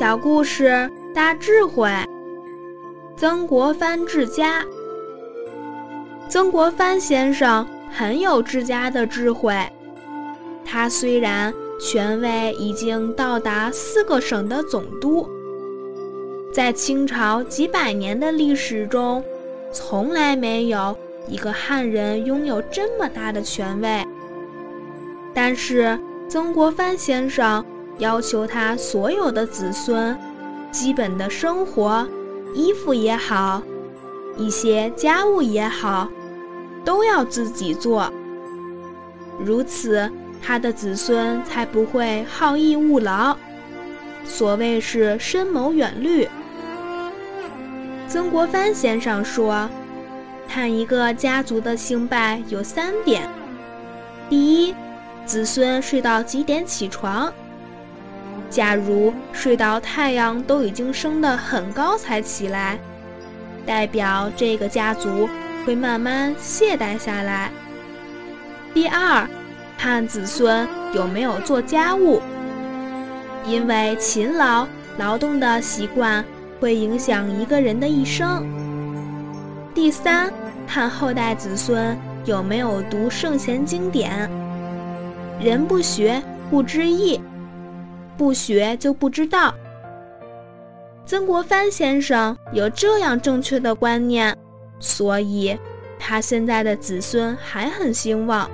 [0.00, 1.86] 小故事大智慧。
[3.18, 4.64] 曾国藩治家。
[6.26, 9.54] 曾国藩先生很有治家的智慧。
[10.64, 15.28] 他虽然权位已经到达四个省的总督，
[16.50, 19.22] 在清朝几百年的历史中，
[19.70, 20.96] 从来没有
[21.28, 24.02] 一个汉人拥有这么大的权位。
[25.34, 27.62] 但是曾国藩先生。
[28.00, 30.18] 要求他所有的子孙，
[30.72, 32.06] 基本的生活，
[32.54, 33.62] 衣服也好，
[34.36, 36.08] 一些家务也好，
[36.84, 38.10] 都要自己做。
[39.38, 40.10] 如此，
[40.42, 43.36] 他的子孙才不会好逸恶劳。
[44.24, 46.26] 所谓是深谋远虑。
[48.08, 49.68] 曾国藩先生说
[50.48, 53.28] ：“看一个家族的兴败有三点：
[54.28, 54.74] 第一，
[55.26, 57.32] 子孙睡到几点起床。”
[58.50, 62.76] 假如睡到太阳都已经升得很高才起来，
[63.64, 65.28] 代表这个家族
[65.64, 67.52] 会慢慢懈怠下来。
[68.74, 69.26] 第二，
[69.78, 72.20] 看子孙有没有做家务，
[73.46, 74.66] 因为勤劳
[74.98, 76.24] 劳动的习惯
[76.58, 78.44] 会影响一个人的一生。
[79.72, 80.32] 第三，
[80.66, 84.28] 看后代子孙有没有读圣贤经典。
[85.40, 86.20] 人不学，
[86.50, 87.20] 不知义。
[88.20, 89.54] 不学就不知道。
[91.06, 94.36] 曾国藩先生有这样正确的观念，
[94.78, 95.58] 所以
[95.98, 98.46] 他现在的子孙还很兴旺。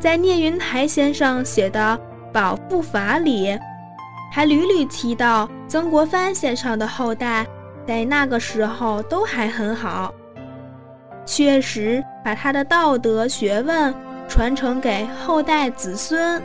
[0.00, 1.96] 在聂云台先生写的
[2.32, 3.56] 《保护法》里，
[4.32, 7.46] 还屡屡提到曾国藩先生的后代
[7.86, 10.12] 在那个时候都还很好，
[11.24, 13.94] 确实把他的道德学问
[14.28, 16.42] 传承给后代子孙。